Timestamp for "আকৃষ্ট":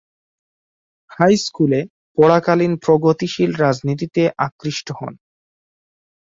4.45-4.87